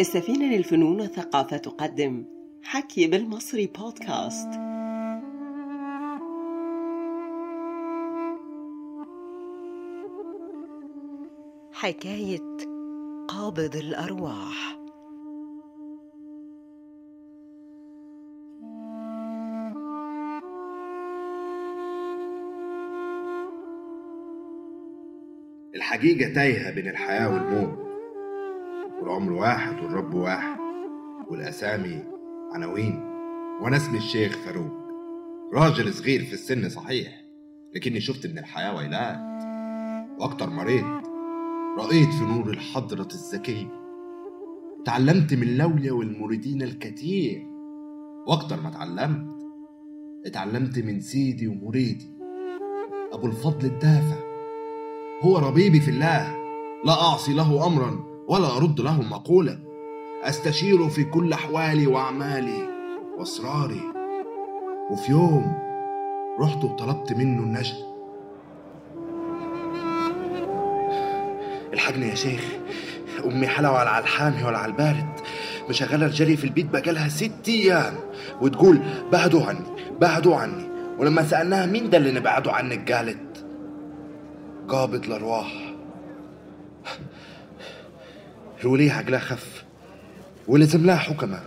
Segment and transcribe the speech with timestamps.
[0.00, 2.24] السفينة للفنون والثقافة تقدم
[2.62, 4.48] حكي بالمصري بودكاست.
[11.72, 12.56] حكاية
[13.28, 14.78] قابض الأرواح.
[25.74, 27.81] الحقيقة تايهة بين الحياة والموت.
[29.02, 30.56] والعمر واحد والرب واحد
[31.30, 32.04] والأسامي
[32.52, 33.00] عناوين
[33.62, 34.72] وأنا اسمي الشيخ فاروق.
[35.54, 37.24] راجل صغير في السن صحيح
[37.74, 39.18] لكني شفت من الحياة ويلات.
[40.20, 40.84] وأكتر مريض
[41.78, 43.68] رأيت في نور الحضرة الذكية
[44.84, 47.46] تعلمت من لوليا والمريدين الكثير.
[48.26, 49.42] وأكتر ما تعلمت
[50.26, 52.16] اتعلمت من سيدي ومريدي.
[53.12, 54.16] أبو الفضل الدافع
[55.22, 56.36] هو ربيبي في الله
[56.84, 58.11] لا أعصي له أمرا.
[58.28, 59.58] ولا أرد له مقولة
[60.22, 62.68] أستشيره في كل أحوالي وأعمالي
[63.18, 63.82] وأسراري.
[64.90, 65.58] وفي يوم
[66.40, 67.92] رحت وطلبت منه النجد.
[71.72, 72.44] الحقني يا شيخ
[73.24, 75.06] أمي حلا ولا على الحامي ولا على البارد.
[75.68, 77.94] مشغلة الجري في البيت بقالها ست أيام.
[78.40, 78.80] وتقول
[79.12, 79.66] بعدوا عني
[80.00, 80.68] بعدوا عني.
[80.98, 83.44] ولما سألناها مين ده اللي نبعدوا عنك؟ قالت
[84.68, 85.71] قابض الأرواح.
[88.62, 89.64] الولية عقلها خف
[90.48, 91.42] ولازم لها حكمة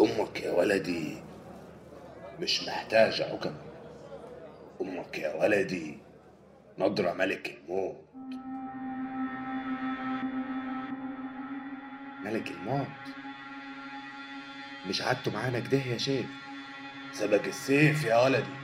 [0.00, 1.16] أمك يا ولدي
[2.40, 3.60] مش محتاجة حكمة
[4.80, 5.98] أمك يا ولدي
[6.78, 7.96] نضرة ملك الموت.
[12.24, 12.86] ملك الموت.
[14.88, 16.26] مش قعدتوا معانا كده يا شيخ؟
[17.12, 18.54] سبق السيف يا ولدي.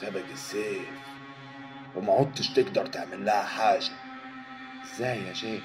[0.00, 0.88] سبق السيف.
[1.96, 3.92] وما عدتش تقدر تعمل لها حاجة.
[4.84, 5.62] إزاي يا شيخ؟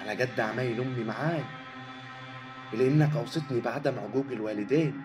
[0.00, 1.44] أنا قد عمايل أمي معاي
[2.72, 5.02] لأنك أوصتني بعدم عقوق الوالدين.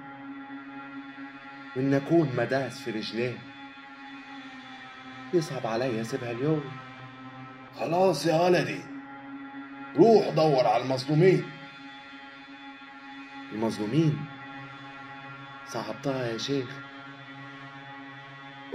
[1.76, 3.38] وإن أكون مداس في رجلين.
[5.34, 6.64] يصعب عليا أسيبها اليوم.
[7.76, 8.82] خلاص يا ولدي.
[9.96, 11.44] روح دور على المظلومين.
[13.52, 14.26] المظلومين؟
[15.68, 16.70] صعبتها يا شيخ.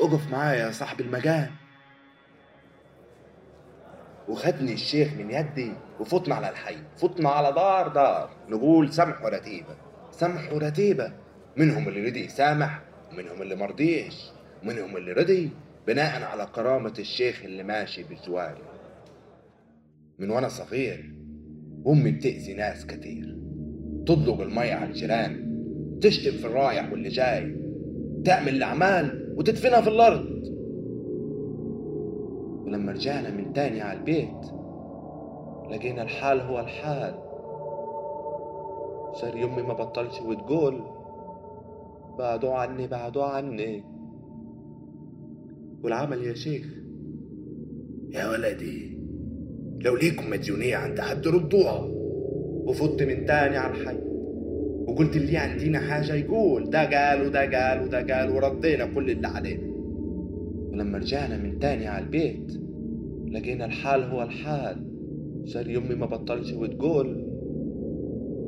[0.00, 1.50] اقف معايا يا صاحب المجال
[4.28, 6.76] وخدني الشيخ من يدي وفوتنا على الحي.
[6.96, 8.30] فوتنا على دار دار.
[8.48, 9.76] نقول سمح ورتيبة
[10.10, 11.12] سمح ورتيبة
[11.56, 12.82] منهم اللي رضي يسامح
[13.12, 14.14] ومنهم اللي مرضيش
[14.62, 15.50] ومنهم اللي رضي
[15.86, 18.62] بناء على كرامة الشيخ اللي ماشي بجواري.
[20.18, 21.14] من وأنا صغير
[21.86, 23.36] امي بتأذي ناس كتير
[24.06, 25.52] تطلق المية على الجيران
[26.02, 27.56] تشتم في الرايح واللي جاي.
[28.24, 30.24] تعمل الأعمال وتدفنها في الأرض.
[32.64, 34.46] ولما رجعنا من تاني على البيت
[35.70, 37.14] لقينا الحال هو الحال.
[39.14, 40.80] صار يمي ما بطلش وتقول
[42.18, 43.84] بعدوا عني بعدوا عني.
[45.84, 46.66] والعمل يا شيخ
[48.10, 48.98] يا ولدي
[49.80, 51.88] لو ليكم مديونية عند حد ردوها
[52.66, 54.01] وفت من تاني على الحي.
[54.88, 59.72] وقلت اللي عندنا حاجة يقول ده قال وده قال وده قال وردينا كل اللي علينا
[60.72, 62.52] ولما رجعنا من تاني على البيت
[63.32, 64.76] لقينا الحال هو الحال.
[65.44, 67.26] صار يمي ما بطلش وتقول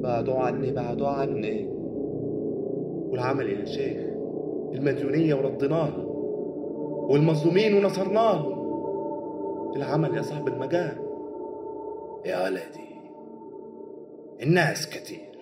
[0.03, 1.67] بعدوا عني بعدوا عني.
[3.11, 4.01] والعمل يا شيخ
[4.75, 6.05] المديونية ورديناها
[7.09, 8.55] والمظلومين ونصرناهم.
[9.77, 10.97] العمل يا صاحب المجال.
[12.27, 12.95] يا ولدي
[14.43, 15.34] الناس كتير.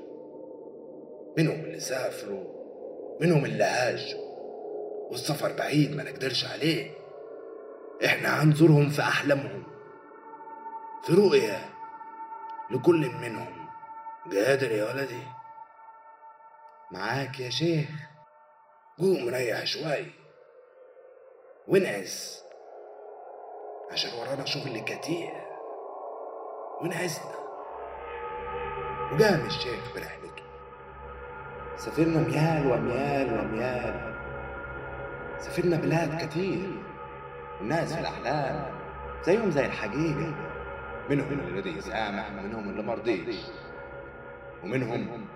[1.39, 2.45] منهم اللي سافروا
[3.21, 4.33] منهم اللي هاجوا
[5.11, 6.91] والسفر بعيد ما نقدرش عليه.
[8.05, 9.63] إحنا هنزورهم في أحلامهم.
[11.05, 11.71] في رؤية
[12.71, 13.67] لكل منهم.
[14.33, 15.23] قادر يا ولدي.
[16.93, 17.89] معاك يا شيخ.
[18.99, 20.07] قوم ريح شوي.
[21.69, 22.45] ونعس
[23.91, 25.33] عشان ورانا شغل كتير.
[26.83, 27.35] ونعسنا
[29.13, 30.42] وقام الشيخ برحلته
[31.85, 34.15] سافرنا ميال وميال وميال.
[35.39, 36.71] سافرنا بلاد كتير.
[37.59, 38.67] والناس في الأحلام
[39.27, 40.35] زيهم زي الحقيقة
[41.11, 43.37] منهم اللي رضي يسامح ومنهم اللي مرضيش.
[44.65, 45.27] ومنهم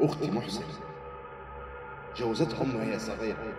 [0.00, 0.64] أختي محسن.
[2.16, 3.52] جوزتها أمه وهي صغيرة.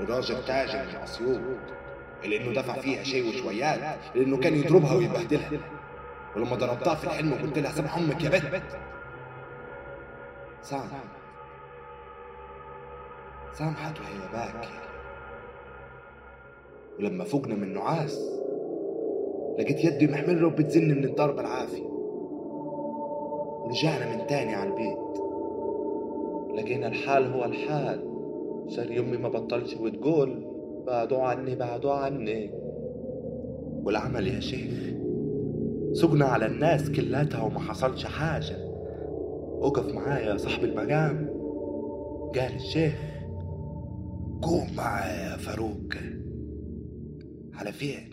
[0.00, 1.40] لراجل تاجر من أسيوط
[2.24, 3.98] لأنه دفع فيها شيء وشويات.
[4.14, 5.50] لأنه كان يضربها ويبهدلها.
[6.36, 8.62] ولما ضربتها في الحلم وقلت لها سامح أمك يا بت
[10.62, 11.17] سامح.
[13.58, 14.78] سامحت وهي باكية
[16.98, 18.30] ولما فقنا من نعاس
[19.58, 21.88] لقيت يدي محمرة وبتزن من الضرب العافية
[23.64, 25.18] رجعنا من تاني على البيت.
[26.58, 28.00] لقينا الحال هو الحال.
[28.68, 30.44] صار يمي ما بطلش وتقول
[30.86, 32.50] بعدوا عني بعدوا عني.
[33.84, 34.94] والعمل يا شيخ
[35.92, 38.56] سقنا على الناس كلاتها وما حصلش حاجة.
[39.58, 41.38] وقف معايا يا صاحب المقام.
[42.34, 43.07] قال الشيخ
[44.42, 45.94] قوم معايا يا فاروق.
[47.58, 48.10] على فين؟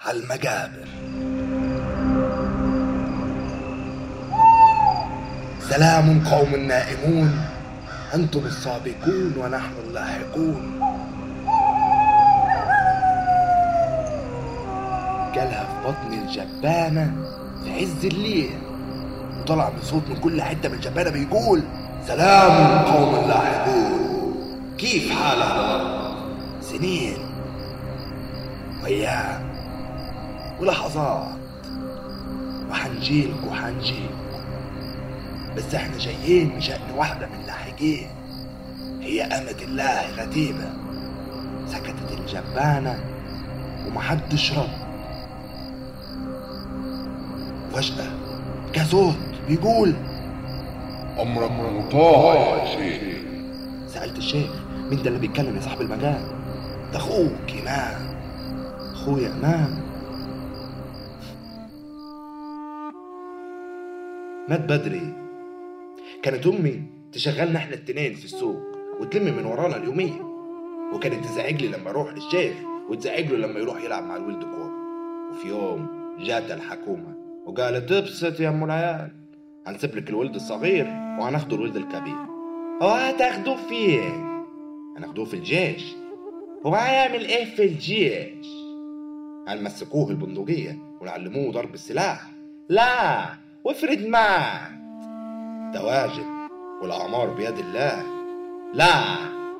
[0.00, 0.88] على المقابر.
[5.60, 7.40] سلام قوم نائمون.
[8.14, 10.80] أنتم السابقون ونحن اللاحقون.
[15.34, 17.14] قالها في بطن الجبانة
[17.64, 18.58] في عز الليل.
[19.40, 21.62] وطلع من صوت من كل حتة من الجبانة بيقول
[22.06, 23.95] سلام قوم لاحقون.
[24.96, 26.16] كيف حال أهل الأرض؟
[26.60, 27.16] سنين.
[28.82, 29.42] وأيام
[30.60, 31.28] ولحظات.
[32.70, 34.10] وحنجيلك وحنجيك
[35.56, 38.06] بس إحنا جايين بشأن واحدة من لاحقين
[39.00, 40.70] هي أمة الله رتيبة
[41.66, 42.98] سكتت الجبانة
[43.86, 44.68] ومحدش رد
[47.72, 48.06] فجأة
[48.74, 49.14] جه صوت
[49.48, 49.94] بيقول
[51.22, 53.02] أمرك مطاع يا شيخ.
[53.88, 54.50] سألت الشيخ
[54.90, 56.22] مين ده اللي بيتكلم يا صاحب المجال.
[56.92, 58.16] ده أخوك إمام
[58.92, 59.86] أخويا إمام
[64.48, 65.14] مات بدري.
[66.22, 68.62] كانت أمي تشغلنا إحنا التنين في السوق
[69.00, 70.22] وتلم من ورانا اليومية
[70.94, 72.56] وكانت تزعج لي لما أروح للشيخ
[72.90, 74.72] وتزعج له لما يروح يلعب مع الولد كورة
[75.30, 75.86] وفي يوم
[76.18, 77.14] جات الحكومة
[77.46, 79.10] وقالت ابسط يا أم العيال.
[79.66, 80.86] هنسيب لك الولد الصغير
[81.20, 82.16] وهناخده الولد الكبير.
[82.82, 84.35] هو هتاخدوه فين؟
[84.96, 85.94] هناخدوه في الجيش.
[86.66, 88.46] هو هيعمل إيه في الجيش؟
[89.48, 92.22] هنمسكوه البندقية ونعلموه ضرب السلاح.
[92.68, 93.26] لا
[93.64, 94.70] وافرض مات
[95.74, 96.24] ده واجب
[96.82, 98.02] والأعمار بيد الله.
[98.74, 98.90] لا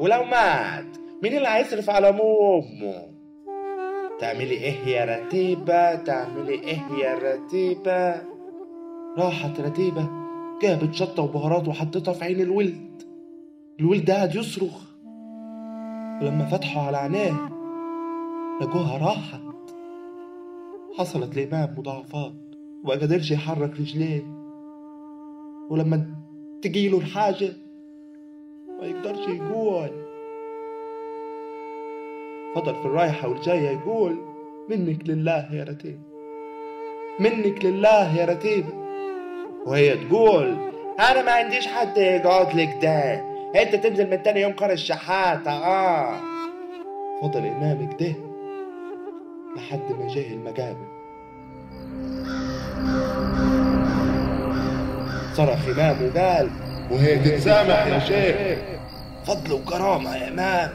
[0.00, 0.86] ولو مات
[1.22, 3.06] مين اللي هيصرف على أبوه وأمه؟
[4.20, 8.22] تعملي إيه يا رتيبة؟ تعملي إيه يا رتيبة؟
[9.18, 10.08] راحت رتيبة
[10.62, 13.02] جابت شطة وبهارات وحطيتها في عين الولد.
[13.80, 14.85] الولد قاعد يصرخ.
[16.22, 17.48] ولما فتحوا على عينيه
[18.60, 19.40] لقوها راحت.
[20.98, 22.32] حصلت لإمام مضاعفات
[22.84, 24.22] وما قدرش يحرك رجليه.
[25.70, 26.06] ولما
[26.62, 27.52] تجيله الحاجة
[28.80, 29.90] ما يقدرش يقول.
[32.54, 34.16] فضل في الرايحة والجاية يقول
[34.70, 36.00] منك لله يا رتيب
[37.20, 38.64] منك لله يا رتيب.
[39.66, 40.56] وهي تقول
[41.00, 43.35] أنا ما عنديش حد يقعد لك ده.
[43.62, 45.50] انت تنزل من تاني يوم قرى الشحاتة.
[45.50, 46.20] آه.
[47.22, 48.14] فضل امام كده
[49.56, 50.86] لحد ما جه المقابر
[55.32, 56.50] صرخ إمام وقال
[56.90, 58.58] وهي تتسامح يا شيخ.
[59.26, 60.70] فضل وكرامة يا إمام.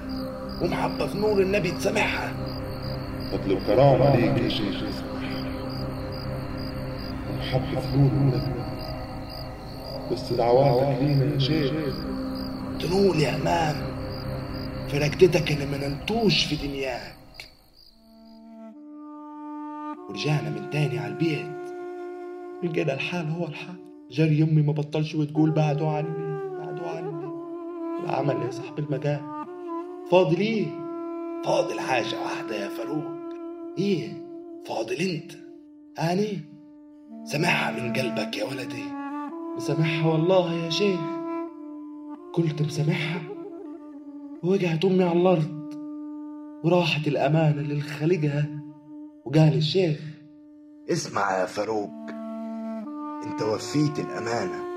[0.62, 2.34] ومحبة في نور النبي تسامحها.
[3.32, 4.84] فضل وكرامة عليك يا شيخ.
[7.30, 8.62] ومحبة في نور النبي.
[10.12, 11.72] بس دعواتك لينا يا شيخ.
[12.82, 13.76] تنول يا إمام
[14.88, 17.16] في ركدتك اللي ما نمتوش في دنياك
[20.10, 21.62] ورجعنا من تاني على البيت.
[22.64, 23.76] لقينا الحال هو الحال.
[24.12, 27.32] جري يمي ما بطلش وتقول بعدوا عني بعدوا عني.
[28.04, 29.22] العمل يا صاحب المجال
[30.12, 30.68] فاضل إيه؟
[31.46, 33.12] فاضل حاجة واحدة يا فاروق.
[33.78, 34.24] إيه؟
[34.68, 35.32] فاضل أنت.
[36.00, 36.40] اني
[37.24, 38.84] سامحها من قلبك يا ولدي.
[39.56, 41.21] مسامحها والله يا شيخ.
[42.36, 43.22] كنت مسامحها
[44.44, 45.74] ووقعت أمي على الأرض
[46.64, 48.50] وراحت الأمانة للخالقها
[49.26, 50.00] وقال الشيخ
[50.92, 51.92] اسمع يا فاروق
[53.24, 54.72] أنت وفيت الأمانة.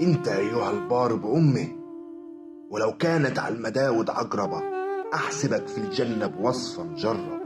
[0.00, 1.68] أنت أيها البار بامه
[2.70, 4.62] ولو كانت على المداود عقربة
[5.14, 7.40] أحسبك في الجنة بوصفة مجربة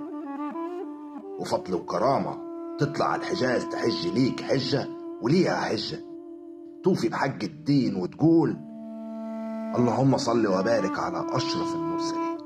[1.38, 2.38] وفضل وكرامة
[2.78, 4.88] تطلع على الحجاز تحج ليك حجة
[5.22, 5.98] وليها حجة.
[6.84, 8.56] توفي بحق الدين وتقول
[9.74, 12.38] اللهم صل وبارك على أشرف المرسلين.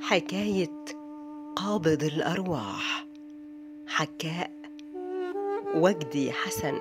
[0.00, 0.84] حكاية
[1.56, 3.06] قابض الأرواح.
[3.86, 4.50] حكاء
[5.74, 6.74] وجدي حسن.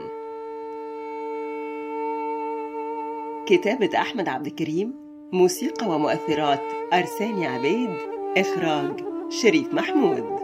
[3.45, 4.93] كتابة أحمد عبد الكريم
[5.33, 6.61] موسيقى ومؤثرات
[6.93, 7.97] أرساني عبيد
[8.37, 10.39] إخراج شريف محمود.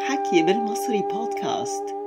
[0.00, 2.01] حكي بالمصري بودكاست